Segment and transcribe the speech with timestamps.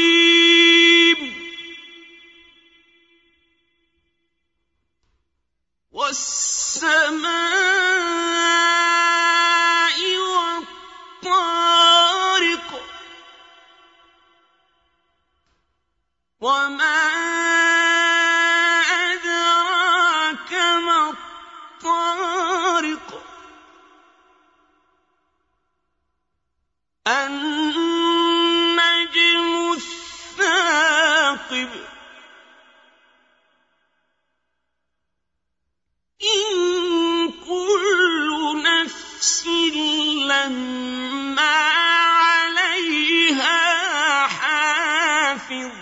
[5.92, 7.22] والسماء
[11.22, 11.62] والطارق
[16.40, 16.81] وما
[27.06, 28.62] النجم
[29.72, 31.68] الثاقب.
[36.22, 39.46] إن كل نفس
[40.26, 41.42] لما
[42.12, 43.56] عليها
[44.26, 45.72] حافظ.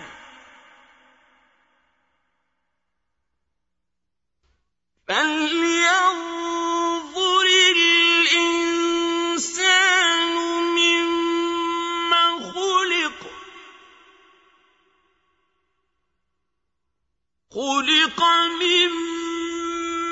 [17.54, 18.22] خلق
[18.60, 18.90] من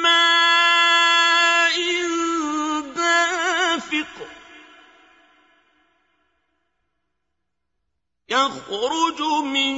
[0.02, 1.78] ماء
[2.96, 4.14] دافق
[8.28, 9.74] يخرج من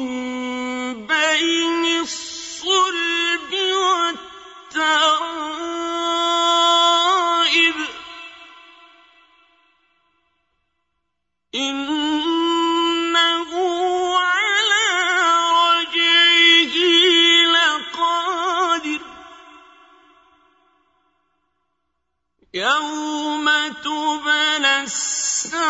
[1.06, 3.52] بين الصلب
[4.72, 5.10] والترائب
[22.54, 23.46] يوم
[23.84, 25.60] تبلى السرائر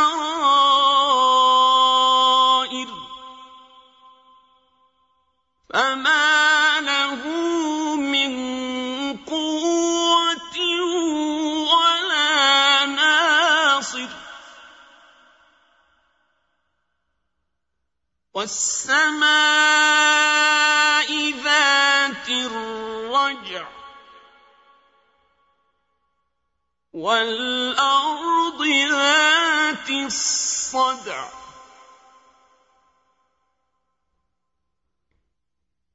[5.75, 7.27] فما له
[7.97, 8.33] من
[9.17, 10.59] قوة
[11.72, 14.09] ولا ناصر
[18.34, 19.31] والسماء
[21.44, 23.81] ذات الرجع
[26.93, 31.28] والأرض ذات الصدع.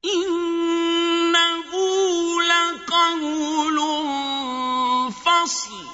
[0.05, 1.71] إنه
[2.41, 3.79] لقول
[5.11, 5.85] فصل.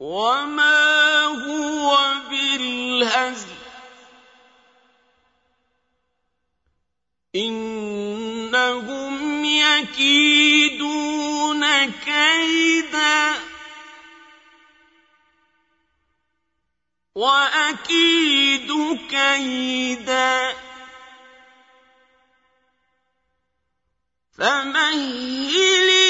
[0.00, 3.48] وما هو بالهزل.
[7.36, 11.21] إنهم يكيدون
[11.86, 13.34] كيدا
[17.14, 18.72] وأكيد
[19.10, 20.54] كيدا
[24.32, 26.01] فمهل